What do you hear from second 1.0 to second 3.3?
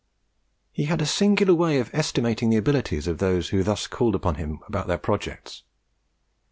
singular way of estimating the abilities of